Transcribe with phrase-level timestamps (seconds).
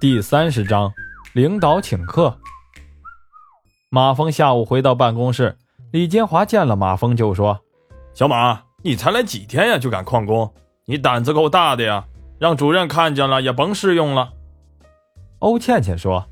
[0.00, 0.90] 第三十章，
[1.34, 2.34] 领导请客。
[3.90, 5.58] 马峰下午回到办公室，
[5.92, 7.60] 李金华见了马峰就说
[8.14, 10.50] ：“小马，你才来几天呀，就敢旷工？
[10.86, 12.06] 你胆子够大的呀！
[12.38, 14.32] 让主任看见了也甭试用了。”
[15.40, 16.24] 欧倩倩说：“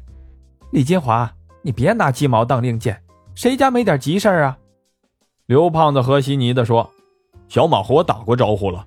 [0.72, 1.30] 李金华，
[1.60, 3.02] 你别拿鸡毛当令箭，
[3.34, 4.56] 谁家没点急事儿啊？”
[5.44, 6.90] 刘胖子和稀泥的说
[7.48, 8.86] ：“小马和我打过招呼了。”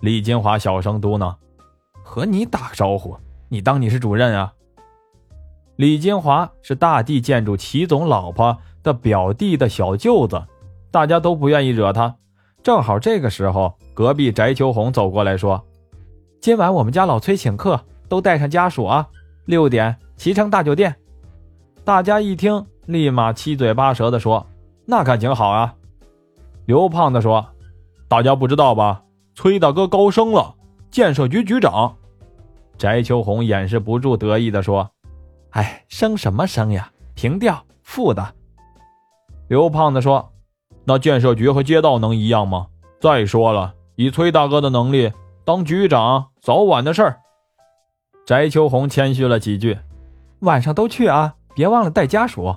[0.00, 1.34] 李金华小声嘟囔
[2.04, 3.16] ：“和你打个招呼？”
[3.54, 4.52] 你当你是主任啊？
[5.76, 10.42] 李金华是大地建筑齐总老婆的表弟的小舅子，
[10.90, 12.16] 大家都不愿意惹他。
[12.64, 15.64] 正好这个时候，隔壁翟秋红走过来说
[16.42, 19.06] ：“今晚我们家老崔请客，都带上家属啊！
[19.44, 20.92] 六点，齐城大酒店。”
[21.84, 24.44] 大家一听，立马七嘴八舌的说
[24.84, 25.76] ：“那可挺好啊！”
[26.66, 27.46] 刘胖子说
[28.10, 29.04] ：“大家不知道吧？
[29.36, 30.56] 崔大哥高升了，
[30.90, 31.96] 建设局局长。”
[32.76, 34.90] 翟秋红掩饰不住得意地说
[35.50, 36.90] ：“哎，升什么升呀？
[37.14, 38.34] 平调负的。”
[39.48, 40.32] 刘胖子说
[40.84, 42.66] ：“那建设局和街道能一样吗？
[43.00, 45.12] 再说了，以崔大哥的能力，
[45.44, 47.20] 当局长早晚的事儿。”
[48.26, 49.78] 翟秋红谦虚了几句
[50.40, 52.56] ：“晚上都去啊，别忘了带家属。”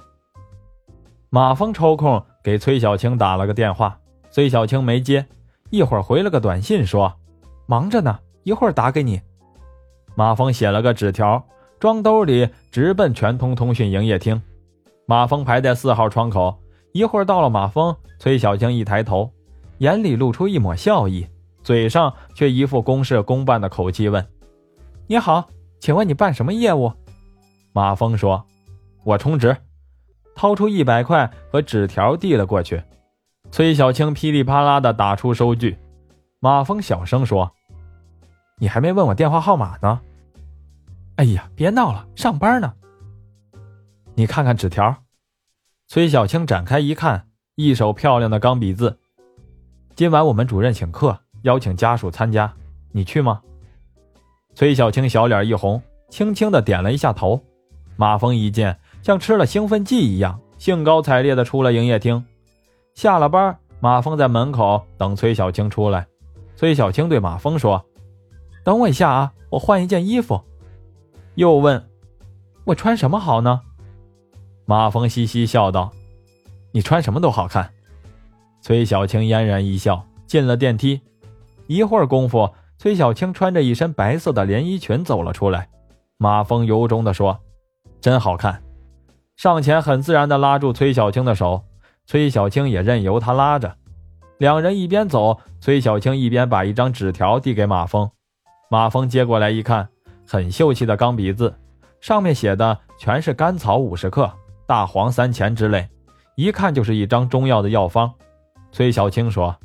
[1.30, 4.00] 马峰抽空给崔小青打了个电话，
[4.32, 5.26] 崔小青没接，
[5.70, 7.14] 一会儿回了个短信说
[7.68, 9.22] ：“忙着呢，一会儿打给你。”
[10.18, 11.46] 马峰写了个纸条，
[11.80, 14.42] 装兜里，直奔全通通讯营业厅。
[15.06, 16.58] 马峰排在四号窗口，
[16.92, 19.32] 一会儿到了马峰，崔小青一抬头，
[19.78, 21.28] 眼里露出一抹笑意，
[21.62, 24.28] 嘴上却一副公事公办的口气问
[25.06, 25.48] ：“你好，
[25.80, 26.92] 请问你办什么业务？”
[27.72, 28.44] 马峰说
[29.06, 29.56] ：“我充值。”
[30.36, 32.82] 掏出一百块和纸条递了过去。
[33.52, 35.78] 崔小青噼里啪啦的打出收据。
[36.40, 37.52] 马峰小声说
[38.60, 40.02] ：“你还没问我电话号码呢。”
[41.18, 42.74] 哎呀，别闹了，上班呢。
[44.16, 44.96] 你看看纸条。
[45.88, 49.00] 崔小青展开一看，一手漂亮的钢笔字。
[49.96, 52.54] 今晚我们主任请客，邀请家属参加，
[52.92, 53.42] 你去吗？
[54.54, 57.42] 崔小青小脸一红，轻轻的点了一下头。
[57.96, 62.24] 马峰一见，像吃了兴奋剂一样，兴高采烈的出了营业厅。
[62.94, 66.06] 下了班，马峰在门口等崔小青出来。
[66.56, 67.84] 崔小青对马峰说
[68.68, 70.44] ：“等我一下啊，我换一件衣服。”
[71.36, 71.88] 又问
[72.68, 73.62] ：“我穿什么好呢？”
[74.68, 75.90] 马峰嘻嘻笑道
[76.74, 77.72] ：“你穿什么都好看。”
[78.60, 81.00] 崔小青嫣然一笑，进了电梯。
[81.68, 85.70] 一会儿功夫，崔小青穿着一身白色的连衣裙走了出来。
[86.18, 87.40] 马峰由衷地说
[88.02, 88.62] ：“真好看。”
[89.38, 91.64] 上前很自然地拉住崔小青的手，
[92.06, 93.78] 崔小青也任由他拉着。
[94.40, 98.12] 两人一边走，崔小青一边把一张纸条递给马峰。
[98.70, 99.88] 马峰接过来一看。
[100.30, 101.56] 很秀气的钢笔字，
[102.02, 104.30] 上面写的全是甘草五十克、
[104.66, 105.88] 大黄三钱之类，
[106.36, 108.14] 一看就是一张中药的药方。
[108.74, 109.56] 崔小青说：“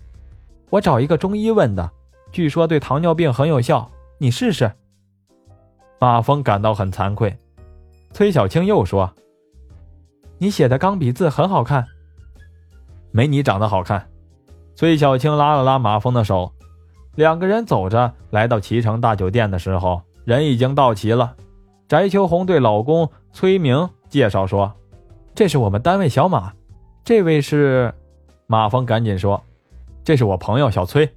[0.71, 1.91] 我找一个中医问的，
[2.31, 4.71] 据说对糖尿病很有效，你试试。”
[5.99, 7.37] 马峰感到很惭愧。
[8.12, 9.12] 崔小青又说
[10.39, 11.85] ：“你写的钢笔字很好看，
[13.11, 14.09] 没你长得好看。”
[14.77, 16.53] 崔小青拉了拉马峰的手，
[17.15, 20.03] 两个人走着来到齐城大酒店的时候。
[20.25, 21.34] 人已经到齐了，
[21.89, 24.73] 翟秋红对老公崔明介绍说
[25.34, 26.53] ：“这是我们单位小马，
[27.03, 27.93] 这位是……”
[28.47, 29.43] 马峰赶紧说
[30.05, 31.12] ：“这是我朋友小崔。”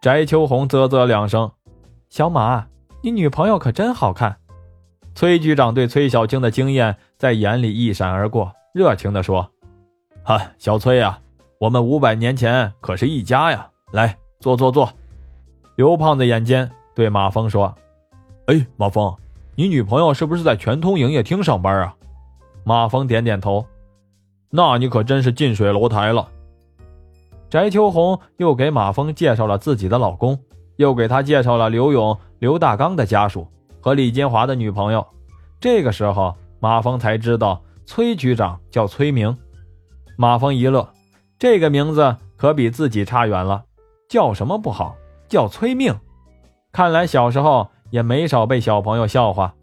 [0.00, 1.50] 翟秋红啧啧两声
[2.08, 2.68] ：“小马，
[3.02, 4.36] 你女朋友可真好看。”
[5.16, 9.50] 崔局长对崔小青的惊艳在眼里一闪而过，热情地说
[10.22, 11.18] ：“哈，小崔呀，
[11.58, 13.68] 我们五百年前可是一家呀！
[13.90, 14.88] 来，坐坐坐。”
[15.76, 17.74] 刘胖子眼尖，对马峰说。
[18.46, 19.14] 哎，马峰，
[19.54, 21.94] 你女朋友是不是在全通营业厅上班啊？
[22.64, 23.66] 马峰点点头。
[24.48, 26.30] 那你可真是近水楼台了。
[27.50, 30.38] 翟秋红又给马峰介绍了自己的老公，
[30.76, 33.46] 又给他介绍了刘勇、刘大刚的家属
[33.82, 35.06] 和李金华的女朋友。
[35.60, 39.36] 这个时候，马峰才知道崔局长叫崔明。
[40.16, 40.88] 马峰一乐，
[41.38, 43.62] 这个名字可比自己差远了。
[44.08, 44.96] 叫什么不好？
[45.28, 45.98] 叫崔命。
[46.72, 47.68] 看来小时候。
[47.90, 49.54] 也没少被小朋友笑话。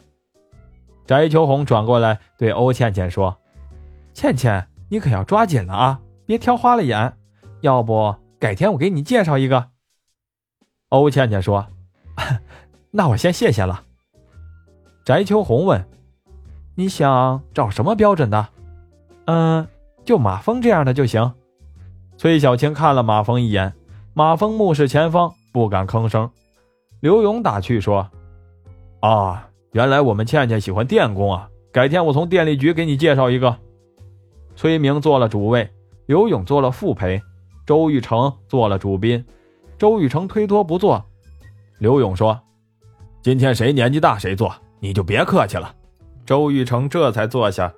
[1.05, 3.37] 翟秋红转过来对欧倩倩说
[4.15, 7.17] ：“倩倩，你可要抓紧了啊，别挑花了眼。
[7.59, 9.71] 要不改天我给你介绍一个。”
[10.89, 11.67] 欧倩倩说
[12.91, 13.83] ：“那我先谢谢了。”
[15.03, 15.85] 翟秋红问
[16.75, 18.47] ：“你想找什么标准的？
[19.25, 19.67] 嗯，
[20.05, 21.33] 就马峰这样的就行。”
[22.17, 23.73] 崔小青看了马峰一眼，
[24.13, 26.29] 马峰目视前方，不敢吭声。
[26.99, 28.09] 刘勇打趣说
[28.99, 31.47] ：“啊，原来我们倩倩喜欢电工啊！
[31.71, 33.55] 改天我从电力局给你介绍一个。
[34.55, 35.69] 崔明做了主位，
[36.07, 37.21] 刘勇做了副陪，
[37.65, 39.23] 周玉成做了主宾。
[39.77, 41.03] 周玉成推脱不做，
[41.79, 42.39] 刘勇说
[43.21, 45.73] ：“今天谁年纪大谁做，你就别客气了。”
[46.25, 47.73] 周玉成这才坐下。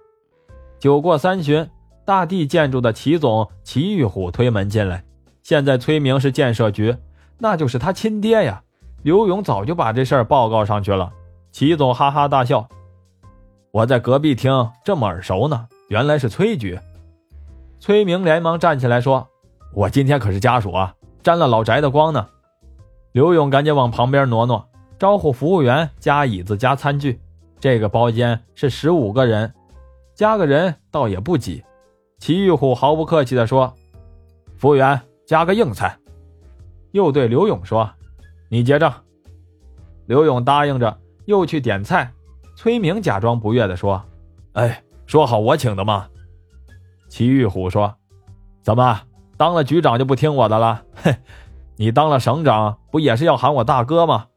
[0.77, 1.67] 酒过三巡，
[2.05, 5.03] 大地建筑的齐总齐玉虎推门进来。
[5.41, 6.95] 现在崔明是建设局，
[7.37, 8.61] 那就是他亲爹呀。
[9.03, 11.11] 刘勇早就把这事儿报告上去了。
[11.51, 12.67] 齐总哈哈大笑
[13.71, 16.79] ：“我在隔壁听这么耳熟呢，原来是崔局。”
[17.79, 19.27] 崔明连忙站起来说
[19.73, 22.27] ：“我今天可是家属啊，沾了老宅的光呢。”
[23.13, 24.67] 刘勇赶紧往旁边挪挪，
[24.97, 27.21] 招呼服务员加椅子加餐具。
[27.59, 29.53] 这个包间是十五个人。
[30.15, 31.63] 加个人倒也不挤，
[32.17, 33.73] 齐玉虎毫不客气地说
[34.57, 35.97] ：“服务员，加个硬菜。”
[36.95, 37.91] 又对刘勇说
[38.47, 39.03] ：“你结账。”
[40.07, 42.09] 刘勇答应着，又去点菜。
[42.55, 44.01] 崔明假装不悦地说
[44.55, 46.07] ：“哎，说好我请的吗？”
[47.09, 47.93] 齐玉虎说
[48.63, 49.01] ：“怎么
[49.35, 50.83] 当了局长就不听我的了？
[51.03, 51.13] 哼，
[51.75, 54.27] 你当了省长不也是要喊我大哥吗？”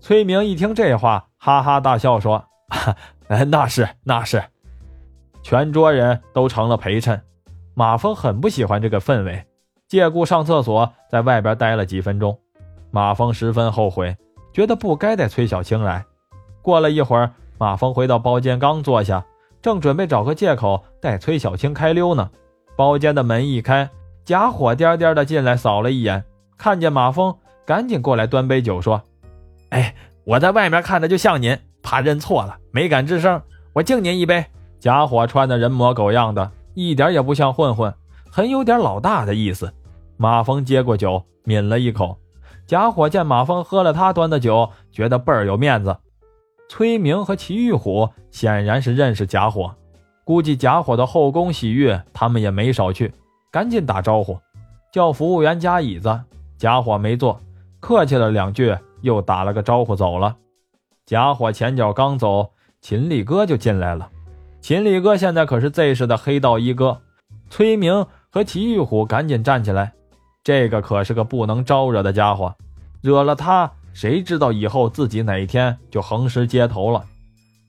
[0.00, 2.44] 崔明一听这话，哈哈大笑说
[3.28, 4.44] ：“哎，那是那是。”
[5.42, 7.22] 全桌人都成了陪衬，
[7.72, 9.42] 马峰很不喜欢这个氛围，
[9.90, 12.38] 借故上厕所，在外边待了几分钟。
[12.92, 14.16] 马峰十分后悔，
[14.52, 16.06] 觉得不该带崔小青来。
[16.62, 19.26] 过了一会儿，马峰回到包间，刚坐下，
[19.60, 22.30] 正准备找个借口带崔小青开溜呢。
[22.76, 23.90] 包间的门一开，
[24.24, 26.22] 假火颠颠的进来，扫了一眼，
[26.56, 29.02] 看见马峰，赶紧过来端杯酒，说
[29.70, 29.92] ：“哎，
[30.24, 33.42] 我在外面看着就像您，怕认错了，没敢吱声，
[33.72, 34.46] 我敬您一杯。”
[34.78, 37.92] 贾火穿的人模狗样的，一点也不像混混，
[38.30, 39.74] 很有点老大的意思。
[40.20, 42.18] 马峰接过酒，抿了一口。
[42.66, 45.96] 贾火见马峰喝了他端的酒，觉得倍儿有面子。
[46.68, 49.74] 崔明和齐玉虎显然是认识贾火，
[50.22, 53.10] 估计贾火的后宫洗浴他们也没少去，
[53.50, 54.38] 赶紧打招呼，
[54.92, 56.20] 叫服务员加椅子。
[56.58, 57.40] 贾火没坐，
[57.80, 60.36] 客气了两句，又打了个招呼走了。
[61.06, 62.50] 贾火前脚刚走，
[62.82, 64.10] 秦力哥就进来了。
[64.60, 67.00] 秦力哥现在可是 Z 市的黑道一哥，
[67.48, 69.94] 崔明和齐玉虎赶紧站起来，
[70.42, 72.54] 这个可是个不能招惹的家伙，
[73.02, 77.04] 惹了他，谁知道以后自己哪一天就横尸街头了。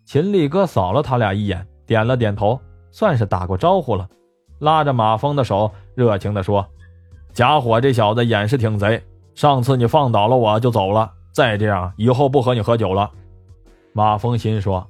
[0.05, 2.59] 秦力哥扫了他俩一眼，点了点头，
[2.91, 4.07] 算是打过招呼了，
[4.59, 6.65] 拉着马峰的手，热情地说
[7.33, 9.03] ：“家伙，这小子眼是挺贼，
[9.35, 13.09] 上次你放倒了我就走了，再这样以后不和你喝酒了。”
[13.93, 14.87] 马峰心说。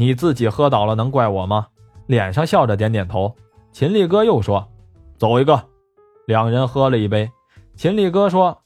[0.00, 1.66] 你自己喝倒了，能怪我吗？
[2.06, 3.34] 脸上笑着点点头。
[3.72, 4.68] 秦力哥又说
[5.18, 5.60] ：“走一个。”
[6.28, 7.30] 两人喝了一杯。
[7.74, 8.58] 秦力哥说：“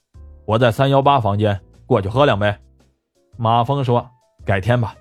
[0.44, 2.53] 我在三幺八房间，过去喝两杯。”
[3.38, 4.05] 马峰说
[4.44, 4.97] ：“改天吧。”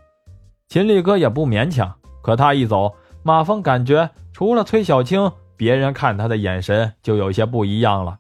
[0.70, 1.92] 秦力哥也不勉强。
[2.22, 2.94] 可他一走，
[3.24, 8.20] 马峰感觉除了崔小青，别人看他的眼神就有些不一样了。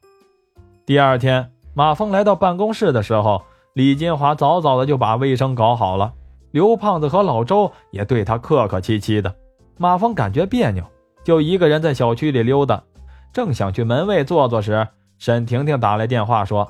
[0.87, 3.43] 第二天，马峰来到办公室的时候，
[3.75, 6.11] 李金华早早的就把卫生搞好了。
[6.49, 9.35] 刘胖子和老周也对他客客气气的，
[9.77, 10.83] 马峰感觉别扭，
[11.23, 12.81] 就一个人在小区里溜达。
[13.33, 14.87] 正想去门卫坐坐时，
[15.17, 16.69] 沈婷婷打来电话说：“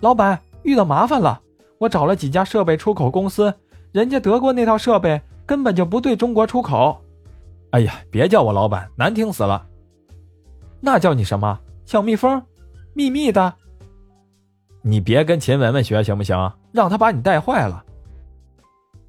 [0.00, 1.40] 老板遇到麻烦了，
[1.78, 3.52] 我找了几家设备出口公司，
[3.92, 7.00] 人家德国那套设备根本就不对中国出口。”
[7.72, 9.66] 哎呀，别叫我老板，难听死了。
[10.80, 11.58] 那叫你什么？
[11.84, 12.40] 小蜜蜂？
[12.94, 13.52] 秘密的？
[14.82, 16.52] 你别跟秦雯雯学行不行？
[16.72, 17.84] 让她把你带坏了。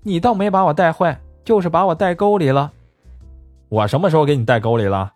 [0.01, 2.71] 你倒没把我带坏，就是把我带沟里了。
[3.69, 5.13] 我什么时候给你带沟里了？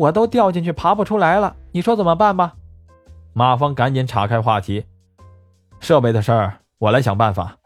[0.00, 1.54] 我都掉进去爬不出来了。
[1.72, 2.54] 你说怎么办吧？
[3.34, 4.86] 马峰赶紧岔开话题，
[5.78, 7.59] 设备的事儿我来想办法。